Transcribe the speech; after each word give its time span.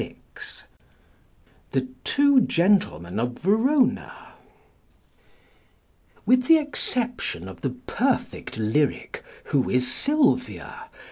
THE 1.73 1.87
TWO 2.03 2.41
GENTLEMEN 2.41 3.19
OF 3.19 3.33
VERONA 3.33 4.33
With 6.25 6.45
the 6.45 6.57
exception 6.57 7.47
of 7.47 7.61
the 7.61 7.69
perfect 7.69 8.57
lyric 8.57 9.23
"Who 9.53 9.69
is 9.69 9.91
Sylvia?" 9.93 10.89